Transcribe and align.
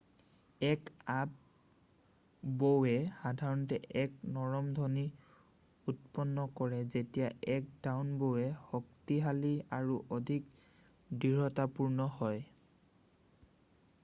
এক 0.67 0.87
আপ-বউয়ে 1.15 2.93
সাধাৰণতে 3.17 3.79
এক 4.03 4.15
নৰম 4.37 4.71
ধ্বনিক 4.79 5.91
উৎপন্ন 5.93 6.45
কৰে 6.61 6.79
যেতিয়া 6.95 7.27
এক 7.57 7.67
ডাউন-বউ 7.87 8.41
শক্তিশালী 8.71 9.53
আৰু 9.81 9.99
অধিক 10.17 10.47
দৃঢ়তাপূৰ্ণ 10.55 12.09
হয়৷ 12.17 12.41